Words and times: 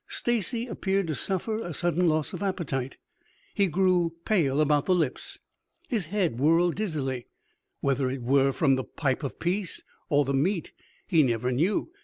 Stacy 0.09 0.65
appeared 0.65 1.05
to 1.09 1.13
suffer 1.13 1.57
a 1.57 1.75
sudden 1.75 2.09
loss 2.09 2.33
of 2.33 2.41
appetite. 2.41 2.97
He 3.53 3.67
grew 3.67 4.15
pale 4.25 4.59
about 4.59 4.85
the 4.87 4.95
lips, 4.95 5.37
his 5.89 6.07
head 6.07 6.39
whirled 6.39 6.73
dizzily. 6.73 7.27
Whether 7.81 8.09
it 8.09 8.23
were 8.23 8.51
from 8.51 8.77
the 8.77 8.83
pipe 8.83 9.21
of 9.21 9.37
peace 9.39 9.83
or 10.09 10.25
the 10.25 10.33
meat, 10.33 10.71
he 11.05 11.21
never 11.21 11.51
knew. 11.51 11.91